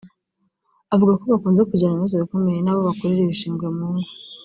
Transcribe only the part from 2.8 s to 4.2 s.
bakurira ibishingwe mu ngo